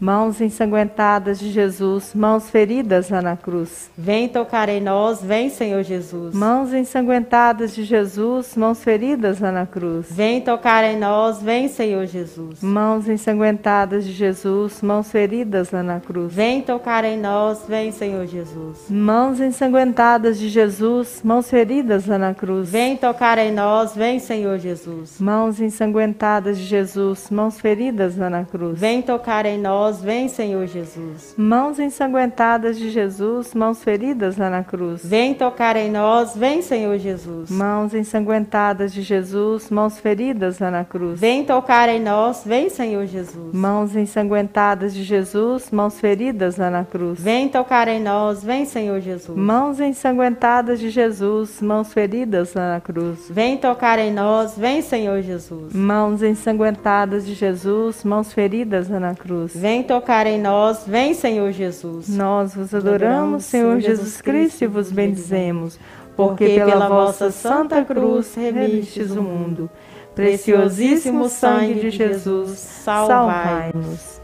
Mãos 0.00 0.40
ensanguentadas 0.40 1.38
de 1.38 1.50
Jesus, 1.50 2.14
mãos 2.14 2.48
feridas 2.48 3.10
lá 3.10 3.20
na 3.20 3.36
cruz. 3.36 3.90
Vem 3.98 4.28
tocar 4.28 4.70
em 4.70 4.80
nós, 4.80 5.22
vem, 5.22 5.50
Senhor 5.50 5.82
Jesus. 5.82 6.34
Mãos 6.34 6.72
ensanguentadas 6.72 7.74
de 7.74 7.84
Jesus, 7.84 8.56
mãos 8.56 8.82
feridas 8.82 9.40
lá 9.40 9.52
na 9.52 9.66
cruz. 9.66 10.06
Vem 10.10 10.40
tocar 10.40 10.84
em 10.84 10.98
nós, 10.98 11.42
vem, 11.42 11.68
Senhor 11.68 12.06
Jesus. 12.06 12.62
Mãos 12.62 13.06
ensanguentadas 13.08 14.06
de 14.06 14.12
Jesus, 14.12 14.80
mãos 14.80 15.10
feridas 15.10 15.70
lá 15.70 15.82
na 15.82 16.00
cruz. 16.00 16.32
Vem 16.32 16.62
tocar 16.62 17.04
em 17.04 17.18
nós, 17.18 17.64
vem, 17.68 17.92
Senhor 17.92 18.26
Jesus. 18.26 18.86
Mãos 18.88 19.38
ensanguentadas 19.38 20.38
de 20.38 20.48
Jesus, 20.48 21.20
mãos 21.22 21.50
feridas 21.50 22.06
lá 22.06 22.16
na 22.16 22.32
cruz. 22.32 22.70
Vem 22.70 22.96
tocar 22.96 23.36
em 23.36 23.52
nós, 23.52 23.94
vem, 23.94 24.18
Senhor 24.18 24.58
Jesus. 24.58 25.20
Mãos 25.20 25.60
ensanguentadas 25.60 26.56
de 26.56 26.64
Jesus, 26.64 27.28
mãos 27.28 27.60
feridas 27.60 28.16
lá 28.16 28.30
na 28.30 28.46
cruz. 28.46 28.80
Vem 28.80 29.02
tocar 29.02 29.44
em 29.44 29.58
nós, 29.58 29.89
vem, 29.98 30.28
Senhor 30.28 30.66
Jesus. 30.66 31.34
Mãos 31.36 31.78
ensanguentadas 31.78 32.78
de 32.78 32.90
Jesus, 32.90 33.54
mãos 33.54 33.82
feridas 33.82 34.36
lá 34.36 34.50
na 34.50 34.62
cruz. 34.62 35.04
Vem 35.04 35.34
tocar 35.34 35.76
em 35.76 35.90
nós, 35.90 36.36
vem, 36.36 36.60
Senhor 36.62 36.98
Jesus. 36.98 37.50
Mãos 37.50 37.94
ensanguentadas 37.94 38.92
de 38.92 39.02
Jesus, 39.02 39.70
mãos 39.70 39.98
feridas 39.98 40.58
lá 40.58 40.70
na 40.70 40.84
cruz. 40.84 41.18
Vem 41.18 41.44
tocar 41.44 41.88
em 41.88 42.00
nós, 42.00 42.42
vem, 42.44 42.68
Senhor 42.68 43.06
Jesus. 43.06 43.54
Mãos 43.54 43.96
ensanguentadas 43.96 44.94
de 44.94 45.02
Jesus, 45.02 45.70
mãos 45.70 45.98
feridas 45.98 46.56
lá 46.56 46.70
na 46.70 46.84
cruz. 46.84 47.18
Vem 47.20 47.48
tocar 47.48 47.88
em 47.88 48.00
nós, 48.00 48.44
vem, 48.44 48.64
Senhor 48.66 49.00
Jesus. 49.00 49.36
Mãos 49.36 49.80
ensanguentadas 49.80 50.78
de 50.78 50.90
Jesus, 50.90 51.60
mãos 51.60 51.92
feridas 51.92 52.54
lá 52.54 52.74
na 52.74 52.80
cruz. 52.80 53.28
Vem 53.30 53.56
tocar 53.56 53.98
em 53.98 54.12
nós, 54.12 54.56
vem, 54.56 54.82
Senhor 54.82 55.22
Jesus. 55.22 55.72
Mãos 55.72 56.22
ensanguentadas 56.22 57.26
de 57.26 57.34
Jesus, 57.34 58.04
mãos 58.04 58.32
feridas 58.32 58.88
lá 58.88 59.00
na 59.00 59.14
cruz. 59.14 59.54
Vem 59.54 59.79
tocar 59.82 60.26
em 60.26 60.40
nós, 60.40 60.84
vem, 60.86 61.14
Senhor 61.14 61.52
Jesus. 61.52 62.08
Nós 62.08 62.54
vos 62.54 62.74
adoramos, 62.74 63.44
Senhor 63.44 63.80
Jesus 63.80 64.20
Cristo, 64.20 64.64
e 64.64 64.66
vos 64.66 64.90
bendizemos, 64.90 65.78
porque 66.16 66.54
pela 66.54 66.88
vossa 66.88 67.30
santa 67.30 67.84
cruz 67.84 68.34
remistes 68.34 69.10
o 69.12 69.22
mundo. 69.22 69.70
Preciosíssimo 70.14 71.28
sangue 71.28 71.74
de 71.74 71.90
Jesus, 71.90 72.58
salvai-nos. 72.58 74.20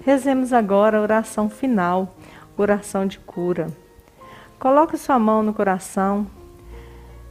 Rezemos 0.00 0.52
agora 0.52 0.98
a 0.98 1.02
oração 1.02 1.50
final, 1.50 2.14
oração 2.56 3.06
de 3.06 3.18
cura. 3.18 3.68
Coloque 4.58 4.96
sua 4.96 5.18
mão 5.18 5.42
no 5.42 5.52
coração 5.52 6.26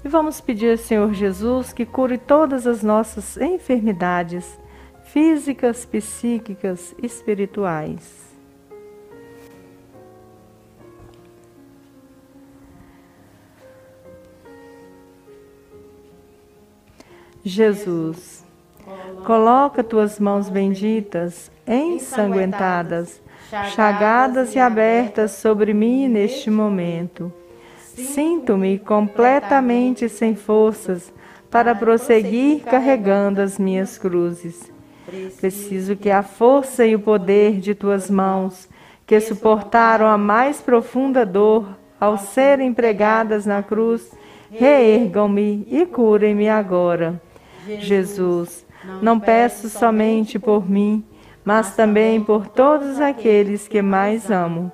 e 0.03 0.08
vamos 0.08 0.39
pedir 0.41 0.72
ao 0.72 0.77
Senhor 0.77 1.13
Jesus 1.13 1.74
que 1.74 1.86
cure 1.86 2.17
todas 2.17 2.67
as 2.67 2.84
nossas 2.84 3.38
enfermidades 3.38 4.59
físicas, 5.12 5.86
psíquicas, 5.86 6.94
espirituais. 7.01 8.30
Jesus, 17.44 18.46
coloca 19.25 19.84
tuas 19.84 20.20
mãos 20.20 20.48
benditas, 20.50 21.50
ensanguentadas, 21.66 23.20
chagadas 23.74 24.54
e 24.54 24.60
abertas 24.60 25.32
sobre 25.32 25.74
mim 25.74 26.08
neste 26.08 26.51
momento. 26.51 27.34
Sinto-me 27.96 28.78
completamente 28.78 30.08
sem 30.08 30.36
forças 30.36 31.12
para 31.50 31.74
prosseguir 31.74 32.62
carregando 32.63 33.42
as 33.42 33.58
minhas 33.58 33.98
cruzes. 33.98 34.79
Preciso 35.39 35.96
que 35.96 36.10
a 36.10 36.24
força 36.24 36.86
e 36.86 36.96
o 36.96 37.00
poder 37.00 37.60
de 37.60 37.74
tuas 37.74 38.10
mãos, 38.10 38.70
que 39.06 39.20
suportaram 39.20 40.06
a 40.06 40.18
mais 40.18 40.62
profunda 40.62 41.25
dor 41.25 41.68
ao 42.00 42.18
serem 42.18 42.74
pregadas 42.74 43.46
na 43.46 43.62
cruz, 43.62 44.12
reergam-me 44.51 45.68
e 45.70 45.86
curem-me 45.86 46.48
agora. 46.48 47.22
Jesus, 47.80 48.66
não 49.01 49.20
peço 49.20 49.70
somente 49.70 50.39
por 50.39 50.70
mim, 50.70 51.04
mas 51.44 51.75
também 51.75 52.24
por 52.24 52.48
todos 52.48 53.00
aqueles 53.01 53.68
que 53.68 53.82
mais 53.82 54.32
amo. 54.32 54.72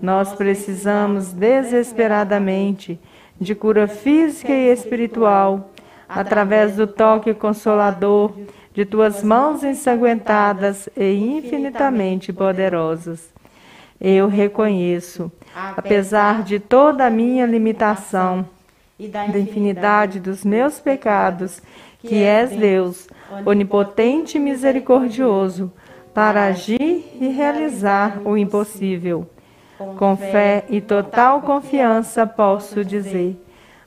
Nós 0.00 0.32
precisamos 0.34 1.32
desesperadamente 1.32 3.00
de 3.40 3.54
cura 3.54 3.86
física 3.86 4.52
e 4.52 4.72
espiritual, 4.72 5.70
através 6.08 6.76
do 6.76 6.86
toque 6.86 7.34
consolador 7.34 8.32
de 8.72 8.84
tuas 8.84 9.22
mãos 9.22 9.64
ensanguentadas 9.64 10.88
e 10.96 11.14
infinitamente 11.14 12.32
poderosas. 12.32 13.32
Eu 13.98 14.28
reconheço, 14.28 15.32
apesar 15.76 16.42
de 16.42 16.60
toda 16.60 17.06
a 17.06 17.10
minha 17.10 17.46
limitação 17.46 18.46
e 18.98 19.08
da 19.08 19.26
infinidade 19.38 20.20
dos 20.20 20.44
meus 20.44 20.78
pecados, 20.78 21.62
que 22.00 22.22
és 22.22 22.50
Deus, 22.50 23.08
onipotente 23.44 24.36
e 24.36 24.40
misericordioso, 24.40 25.72
para 26.12 26.44
agir 26.44 27.04
e 27.20 27.28
realizar 27.28 28.20
o 28.24 28.36
impossível. 28.36 29.26
Com 29.98 30.16
fé 30.16 30.64
e 30.70 30.80
total 30.80 31.42
confiança 31.42 32.26
posso 32.26 32.84
dizer: 32.84 33.38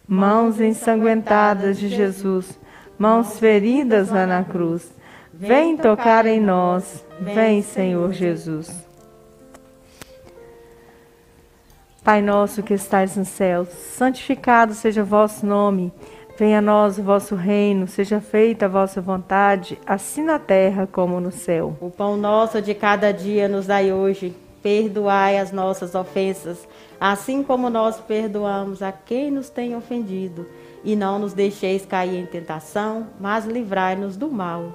mãos 0.10 0.60
ensanguentadas 0.60 1.78
de 1.78 1.88
Jesus, 1.88 2.60
mãos 2.98 3.38
feridas 3.38 4.10
lá 4.10 4.26
na 4.26 4.44
cruz, 4.44 4.92
vem 5.32 5.78
tocar 5.78 6.26
em 6.26 6.42
nós, 6.42 7.06
vem, 7.20 7.62
Senhor 7.62 8.12
Jesus. 8.12 8.90
Pai 12.04 12.24
nosso 12.24 12.64
que 12.64 12.74
estais 12.74 13.16
no 13.16 13.24
céu, 13.24 13.68
santificado 13.68 14.74
seja 14.74 15.04
o 15.04 15.06
vosso 15.06 15.46
nome. 15.46 15.94
Venha 16.40 16.58
a 16.58 16.62
nós 16.62 16.98
o 16.98 17.04
vosso 17.04 17.36
reino, 17.36 17.86
seja 17.86 18.20
feita 18.20 18.66
a 18.66 18.70
vossa 18.70 19.00
vontade, 19.02 19.78
assim 19.86 20.24
na 20.24 20.40
terra 20.40 20.88
como 20.92 21.20
no 21.20 21.32
céu. 21.32 21.78
O 21.80 21.92
pão 21.92 22.18
nosso 22.18 22.62
de 22.62 22.74
cada 22.74 23.12
dia 23.12 23.48
nos 23.48 23.68
dai 23.68 23.94
hoje. 23.94 24.34
Perdoai 24.62 25.38
as 25.38 25.52
nossas 25.52 25.96
ofensas, 25.96 26.68
assim 27.00 27.44
como 27.44 27.70
nós 27.70 28.00
perdoamos 28.00 28.82
a 28.82 28.92
quem 28.92 29.32
nos 29.32 29.50
tem 29.50 29.76
ofendido. 29.76 30.46
E 30.84 30.96
não 30.96 31.20
nos 31.20 31.34
deixeis 31.34 31.86
cair 31.86 32.18
em 32.18 32.26
tentação, 32.26 33.08
mas 33.20 33.46
livrai-nos 33.46 34.16
do 34.16 34.30
mal. 34.30 34.72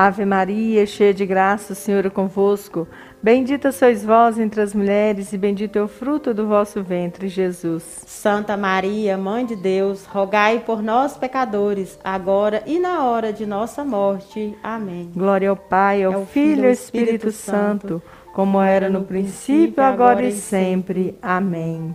Ave 0.00 0.24
Maria, 0.24 0.86
cheia 0.86 1.12
de 1.12 1.26
graça, 1.26 1.74
o 1.74 1.76
Senhor 1.76 2.06
é 2.06 2.08
convosco. 2.08 2.88
Bendita 3.22 3.70
sois 3.70 4.02
vós 4.02 4.38
entre 4.38 4.62
as 4.62 4.72
mulheres, 4.72 5.30
e 5.34 5.36
bendito 5.36 5.76
é 5.76 5.82
o 5.82 5.88
fruto 5.88 6.32
do 6.32 6.46
vosso 6.46 6.82
ventre, 6.82 7.28
Jesus. 7.28 7.82
Santa 8.06 8.56
Maria, 8.56 9.18
Mãe 9.18 9.44
de 9.44 9.54
Deus, 9.54 10.06
rogai 10.06 10.60
por 10.60 10.82
nós, 10.82 11.18
pecadores, 11.18 11.98
agora 12.02 12.62
e 12.64 12.78
na 12.78 13.04
hora 13.04 13.30
de 13.30 13.44
nossa 13.44 13.84
morte. 13.84 14.56
Amém. 14.62 15.10
Glória 15.14 15.50
ao 15.50 15.56
Pai, 15.56 16.02
ao, 16.02 16.14
ao 16.14 16.24
Filho 16.24 16.62
e 16.62 16.66
ao 16.68 16.72
Espírito, 16.72 17.28
Espírito 17.28 17.32
Santo, 17.32 18.02
como 18.32 18.60
era 18.60 18.88
no 18.88 19.04
princípio, 19.04 19.82
agora 19.82 20.24
e 20.24 20.32
sempre. 20.32 21.18
Amém. 21.22 21.94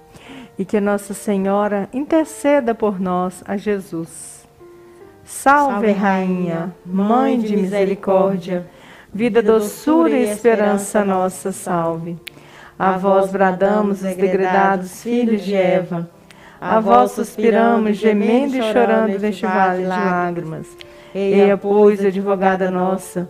E 0.58 0.64
que 0.66 0.80
Nossa 0.80 1.14
Senhora 1.14 1.90
interceda 1.94 2.74
por 2.74 3.00
nós 3.00 3.44
a 3.48 3.58
Jesus. 3.58 4.48
Salve, 5.24 5.92
Rainha, 5.92 6.74
Mãe 6.86 7.40
de 7.40 7.56
misericórdia 7.58 8.68
vida, 9.16 9.42
doçura 9.42 10.10
e 10.10 10.24
esperança 10.24 11.06
nossa, 11.06 11.54
salve. 11.54 12.18
A 12.78 12.98
vós 12.98 13.32
bradamos 13.32 14.02
os 14.02 14.14
degredados 14.14 15.02
filhos 15.02 15.42
de 15.42 15.56
Eva, 15.56 16.10
a 16.60 16.82
vós 16.82 17.12
suspiramos, 17.12 17.96
gemendo 17.96 18.58
e 18.58 18.62
chorando 18.62 19.18
neste 19.18 19.46
vale 19.46 19.84
de 19.84 19.88
lágrimas. 19.88 20.68
Eia, 21.14 21.56
pois, 21.56 22.04
advogada 22.04 22.70
nossa, 22.70 23.30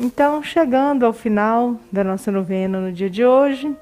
Então, 0.00 0.40
chegando 0.44 1.04
ao 1.04 1.12
final 1.12 1.76
da 1.90 2.04
nossa 2.04 2.30
novena 2.30 2.80
no 2.80 2.92
dia 2.92 3.10
de 3.10 3.24
hoje, 3.24 3.74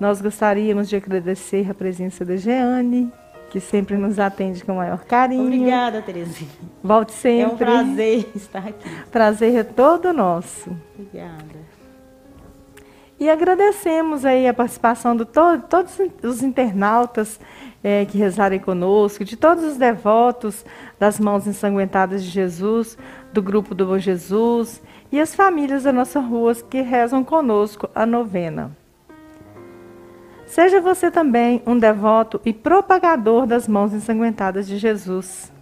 nós 0.00 0.20
gostaríamos 0.22 0.88
de 0.88 0.96
agradecer 0.96 1.70
a 1.70 1.74
presença 1.74 2.24
da 2.24 2.36
Jeane, 2.36 3.12
que 3.50 3.60
sempre 3.60 3.96
nos 3.98 4.18
atende 4.18 4.64
com 4.64 4.72
o 4.72 4.76
maior 4.76 5.04
carinho. 5.04 5.44
Obrigada, 5.44 6.00
Terezinha. 6.00 6.50
Volte 6.82 7.12
sempre. 7.12 7.42
É 7.42 7.48
um 7.48 7.56
prazer 7.56 8.30
estar 8.34 8.66
aqui. 8.66 8.88
Prazer 9.10 9.54
é 9.56 9.62
todo 9.62 10.10
nosso. 10.10 10.74
Obrigada. 10.98 11.68
E 13.20 13.28
agradecemos 13.28 14.24
aí 14.24 14.48
a 14.48 14.54
participação 14.54 15.14
de 15.14 15.26
to 15.26 15.60
todos 15.68 15.98
os 16.22 16.42
internautas 16.42 17.38
é, 17.84 18.06
que 18.06 18.16
rezarem 18.16 18.58
conosco, 18.58 19.22
de 19.22 19.36
todos 19.36 19.64
os 19.64 19.76
devotos 19.76 20.64
das 20.98 21.20
mãos 21.20 21.46
ensanguentadas 21.46 22.24
de 22.24 22.30
Jesus, 22.30 22.96
do 23.32 23.42
grupo 23.42 23.74
do 23.74 23.84
Bom 23.84 23.98
Jesus 23.98 24.80
e 25.10 25.20
as 25.20 25.34
famílias 25.34 25.84
da 25.84 25.92
nossa 25.92 26.20
rua 26.20 26.54
que 26.54 26.80
rezam 26.80 27.24
conosco 27.24 27.88
a 27.94 28.04
novena. 28.04 28.76
Seja 30.46 30.80
você 30.80 31.10
também 31.10 31.62
um 31.66 31.78
devoto 31.78 32.40
e 32.44 32.52
propagador 32.52 33.46
das 33.46 33.68
mãos 33.68 33.92
ensanguentadas 33.92 34.66
de 34.66 34.78
Jesus. 34.78 35.52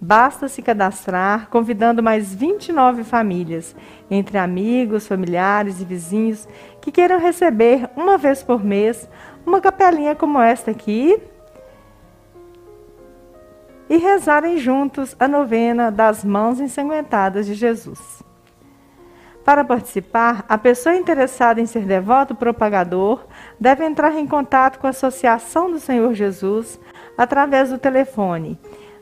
Basta 0.00 0.48
se 0.48 0.62
cadastrar, 0.62 1.48
convidando 1.48 2.02
mais 2.02 2.34
29 2.34 3.04
famílias, 3.04 3.74
entre 4.10 4.38
amigos, 4.38 5.06
familiares 5.06 5.80
e 5.80 5.84
vizinhos, 5.84 6.48
que 6.80 6.90
queiram 6.90 7.20
receber 7.20 7.88
uma 7.96 8.18
vez 8.18 8.42
por 8.42 8.64
mês 8.64 9.08
uma 9.46 9.60
capelinha 9.60 10.14
como 10.14 10.40
esta 10.40 10.70
aqui 10.70 11.20
e 13.88 13.96
rezarem 13.96 14.56
juntos 14.56 15.14
a 15.18 15.28
novena 15.28 15.90
das 15.90 16.24
mãos 16.24 16.60
ensanguentadas 16.60 17.46
de 17.46 17.54
Jesus. 17.54 18.22
Para 19.44 19.64
participar, 19.64 20.44
a 20.48 20.56
pessoa 20.56 20.94
interessada 20.94 21.60
em 21.60 21.66
ser 21.66 21.84
devoto 21.84 22.32
propagador 22.34 23.26
deve 23.58 23.84
entrar 23.84 24.16
em 24.16 24.26
contato 24.26 24.78
com 24.78 24.86
a 24.86 24.90
Associação 24.90 25.70
do 25.70 25.80
Senhor 25.80 26.14
Jesus 26.14 26.78
através 27.18 27.70
do 27.70 27.78
telefone 27.78 28.56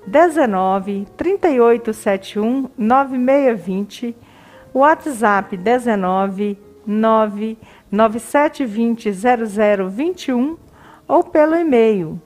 19 0.07 1.07
3871 1.17 2.71
9620, 2.77 4.17
WhatsApp 4.73 5.57
19 5.59 6.59
9 6.87 7.59
9720 7.93 9.13
0021 9.13 10.57
ou 11.07 11.25
pelo 11.25 11.55
e-mail 11.55 12.19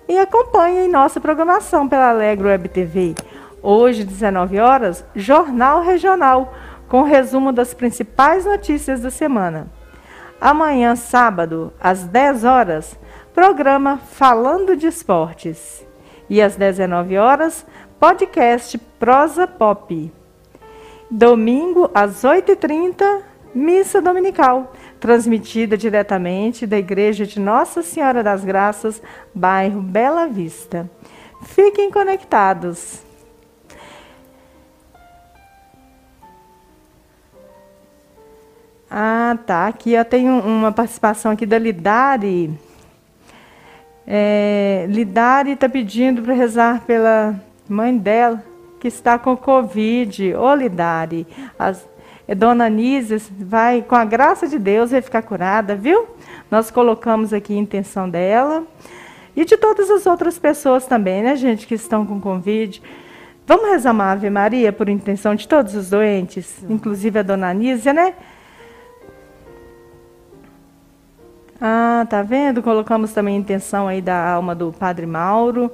E 0.10 0.18
acompanhe 0.18 0.88
nossa 0.88 1.22
programação 1.22 1.88
pela 1.88 2.10
Alegro 2.10 2.48
Web 2.48 2.70
TV. 2.70 3.14
Hoje, 3.62 4.04
19 4.04 4.60
horas, 4.60 5.06
Jornal 5.16 5.84
Regional, 5.84 6.52
com 6.90 7.04
resumo 7.04 7.52
das 7.52 7.76
principais 7.76 8.44
notícias 8.44 9.02
da 9.02 9.12
semana. 9.12 9.68
Amanhã, 10.42 10.96
sábado, 10.96 11.72
às 11.80 12.06
10 12.06 12.44
horas, 12.44 13.00
programa 13.36 13.98
Falando 13.98 14.76
de 14.76 14.88
Esportes. 14.88 15.90
E 16.32 16.41
às 16.41 16.56
19 16.56 17.17
horas, 17.17 17.65
podcast 18.00 18.78
Prosa 18.98 19.46
Pop. 19.46 20.10
Domingo, 21.10 21.91
às 21.94 22.24
8h30, 22.24 23.22
Missa 23.54 24.02
Dominical, 24.02 24.72
transmitida 24.98 25.78
diretamente 25.78 26.65
da 26.65 26.78
Igreja 26.78 27.26
de 27.26 27.38
Nossa 27.38 27.82
Senhora 27.82 28.24
das 28.24 28.46
Graças, 28.46 29.04
bairro 29.36 29.82
Bela 29.82 30.26
Vista. 30.26 30.89
Fiquem 31.44 31.91
conectados. 31.91 33.04
Ah, 38.89 39.38
tá. 39.46 39.67
Aqui 39.67 39.91
eu 39.91 40.06
tenho 40.06 40.39
uma 40.39 40.72
participação 40.72 41.34
aqui 41.34 41.46
da 41.46 41.60
Lidari. 41.60 42.71
É, 44.13 44.88
Lidari 44.89 45.52
está 45.52 45.69
pedindo 45.69 46.21
para 46.21 46.34
rezar 46.34 46.82
pela 46.82 47.34
mãe 47.69 47.97
dela, 47.97 48.43
que 48.78 48.89
está 48.89 49.17
com 49.17 49.38
Covid. 49.38 50.36
Ô, 50.36 50.54
Lidari, 50.54 51.26
as, 51.58 51.88
é, 52.28 52.36
Dona 52.36 52.65
Anísia 52.65 53.21
vai, 53.39 53.82
com 53.82 53.95
a 53.95 54.04
graça 54.04 54.50
de 54.50 54.60
Deus, 54.60 54.91
vai 54.91 55.02
ficar 55.02 55.21
curada, 55.21 55.78
viu? 55.78 56.08
Nós 56.52 56.69
colocamos 56.69 57.32
aqui 57.32 57.54
a 57.54 57.62
intenção 57.62 58.10
dela. 58.10 58.67
E 59.34 59.45
de 59.45 59.56
todas 59.56 59.89
as 59.89 60.06
outras 60.06 60.38
pessoas 60.38 60.86
também, 60.86 61.24
né, 61.24 61.38
gente, 61.38 61.65
que 61.65 61.76
estão 61.76 62.06
com 62.06 62.19
Covid. 62.19 62.84
Vamos 63.47 63.69
rezar 63.69 63.91
uma 63.91 64.12
Ave 64.12 64.30
Maria 64.30 64.74
por 64.74 64.89
intenção 64.89 65.36
de 65.36 65.47
todos 65.47 65.74
os 65.74 65.89
doentes, 65.89 66.62
inclusive 66.69 67.17
a 67.17 67.24
Dona 67.24 67.52
Anísia, 67.52 67.93
né? 67.93 68.13
Ah, 71.63 72.08
tá 72.10 72.24
vendo? 72.24 72.63
Colocamos 72.63 73.13
também 73.13 73.36
a 73.36 73.39
intenção 73.39 73.88
aí 73.88 74.02
da 74.02 74.32
alma 74.34 74.56
do 74.56 74.74
Padre 74.74 75.06
Mauro, 75.06 75.71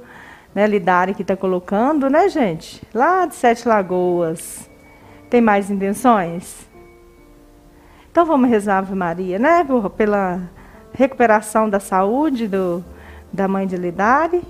né? 0.53 0.67
Lidari 0.67 1.13
que 1.13 1.21
está 1.21 1.37
colocando, 1.37 2.09
né, 2.09 2.27
gente? 2.27 2.85
Lá 2.93 3.25
de 3.25 3.35
Sete 3.35 3.65
Lagoas. 3.65 4.69
Tem 5.29 5.39
mais 5.39 5.71
intenções? 5.71 6.67
Então 8.11 8.25
vamos 8.25 8.49
rezar 8.49 8.79
Ave 8.79 8.95
Maria, 8.95 9.39
né? 9.39 9.65
Pela 9.95 10.41
recuperação 10.91 11.69
da 11.69 11.79
saúde 11.79 12.49
do, 12.49 12.83
da 13.31 13.47
mãe 13.47 13.65
de 13.65 13.77
Lidari 13.77 14.41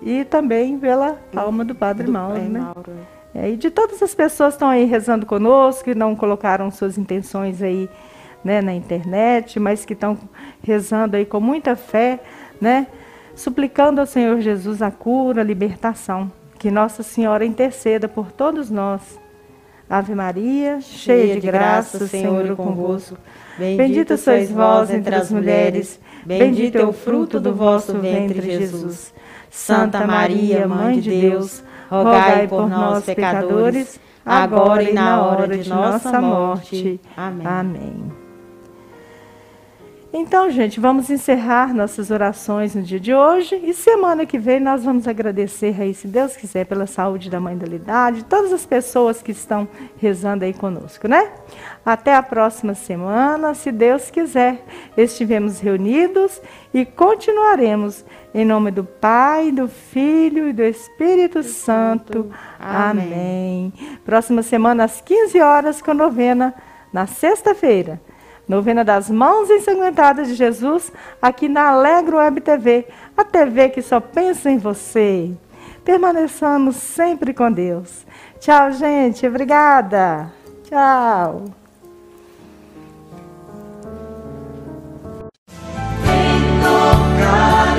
e 0.00 0.24
também 0.24 0.78
pela 0.78 1.18
alma 1.36 1.66
do 1.66 1.74
Padre 1.74 2.06
do 2.06 2.12
Mauro, 2.12 2.40
né? 2.40 2.60
Mauro. 2.60 2.92
É, 3.34 3.50
e 3.50 3.56
de 3.56 3.70
todas 3.70 4.02
as 4.02 4.14
pessoas 4.14 4.54
que 4.54 4.56
estão 4.56 4.68
aí 4.68 4.84
rezando 4.84 5.26
conosco, 5.26 5.84
que 5.84 5.94
não 5.94 6.16
colocaram 6.16 6.70
suas 6.70 6.96
intenções 6.96 7.60
aí 7.62 7.90
né, 8.44 8.60
na 8.60 8.74
internet, 8.74 9.58
mas 9.58 9.84
que 9.84 9.92
estão 9.92 10.18
rezando 10.62 11.16
aí 11.16 11.24
com 11.24 11.40
muita 11.40 11.76
fé, 11.76 12.20
né, 12.60 12.86
suplicando 13.34 14.00
ao 14.00 14.06
Senhor 14.06 14.40
Jesus 14.40 14.82
a 14.82 14.90
cura, 14.90 15.42
a 15.42 15.44
libertação. 15.44 16.30
Que 16.58 16.70
Nossa 16.70 17.02
Senhora 17.02 17.44
interceda 17.44 18.08
por 18.08 18.30
todos 18.30 18.70
nós. 18.70 19.20
Ave 19.90 20.14
Maria, 20.14 20.80
cheia 20.80 21.34
de 21.38 21.46
graça, 21.46 22.06
Senhor 22.06 22.50
é 22.50 22.54
convosco. 22.54 23.18
Bendita 23.58 24.16
sois 24.16 24.50
vós 24.50 24.90
entre 24.90 25.14
as 25.14 25.30
mulheres, 25.30 26.00
bendito 26.24 26.78
é 26.78 26.84
o 26.84 26.92
fruto 26.92 27.38
do 27.38 27.54
vosso 27.54 27.92
ventre, 27.98 28.40
Jesus. 28.40 29.12
Santa 29.50 30.06
Maria, 30.06 30.66
Mãe 30.66 30.98
de 30.98 31.10
Deus, 31.10 31.62
rogai 31.90 32.48
por 32.48 32.70
nós, 32.70 33.04
pecadores, 33.04 34.00
agora 34.24 34.82
e 34.82 34.94
na 34.94 35.22
hora 35.22 35.58
de 35.58 35.68
nossa 35.68 36.20
morte. 36.22 36.98
Amém. 37.14 37.46
Amém. 37.46 38.21
Então, 40.14 40.50
gente, 40.50 40.78
vamos 40.78 41.08
encerrar 41.08 41.72
nossas 41.72 42.10
orações 42.10 42.74
no 42.74 42.82
dia 42.82 43.00
de 43.00 43.14
hoje 43.14 43.58
e 43.64 43.72
semana 43.72 44.26
que 44.26 44.38
vem 44.38 44.60
nós 44.60 44.84
vamos 44.84 45.08
agradecer 45.08 45.74
aí, 45.80 45.94
se 45.94 46.06
Deus 46.06 46.36
quiser, 46.36 46.66
pela 46.66 46.86
saúde 46.86 47.30
da 47.30 47.40
mãe 47.40 47.56
da 47.56 47.66
Lidade, 47.66 48.22
todas 48.26 48.52
as 48.52 48.66
pessoas 48.66 49.22
que 49.22 49.32
estão 49.32 49.66
rezando 49.96 50.44
aí 50.44 50.52
conosco, 50.52 51.08
né? 51.08 51.32
Até 51.82 52.14
a 52.14 52.22
próxima 52.22 52.74
semana, 52.74 53.54
se 53.54 53.72
Deus 53.72 54.10
quiser. 54.10 54.62
Estivemos 54.98 55.60
reunidos 55.60 56.42
e 56.74 56.84
continuaremos 56.84 58.04
em 58.34 58.44
nome 58.44 58.70
do 58.70 58.84
Pai, 58.84 59.50
do 59.50 59.66
Filho 59.66 60.46
e 60.46 60.52
do 60.52 60.62
Espírito 60.62 61.42
Santo. 61.42 62.30
Amém. 62.60 63.72
Amém. 63.72 63.72
Próxima 64.04 64.42
semana 64.42 64.84
às 64.84 65.00
15 65.00 65.40
horas 65.40 65.80
com 65.80 65.94
novena 65.94 66.54
na 66.92 67.06
sexta-feira. 67.06 67.98
Novena 68.52 68.84
das 68.84 69.08
Mãos 69.08 69.48
Ensanguentadas 69.48 70.28
de 70.28 70.34
Jesus, 70.34 70.92
aqui 71.22 71.48
na 71.48 71.68
Alegro 71.68 72.18
Web 72.18 72.42
TV, 72.42 72.86
a 73.16 73.24
TV 73.24 73.70
que 73.70 73.80
só 73.80 73.98
pensa 73.98 74.50
em 74.50 74.58
você. 74.58 75.32
Permaneçamos 75.82 76.76
sempre 76.76 77.32
com 77.32 77.50
Deus. 77.50 78.04
Tchau, 78.40 78.70
gente. 78.72 79.26
Obrigada. 79.26 80.30
Tchau. 80.64 81.44
Em 86.04 86.60
tocar. 86.60 87.71